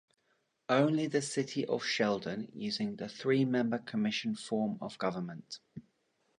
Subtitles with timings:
[0.67, 5.59] Only the city of Shelton using the three-member commission form of government.